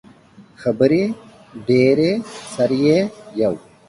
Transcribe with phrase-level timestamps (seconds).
[0.61, 1.03] خبرې
[1.67, 2.11] ډیرې
[2.53, 2.99] سر يې
[3.41, 3.53] یو.